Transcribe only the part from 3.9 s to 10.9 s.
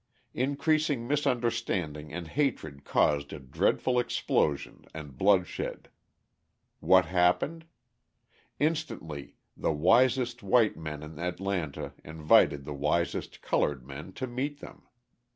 explosion and bloodshed. What happened? Instantly the wisest white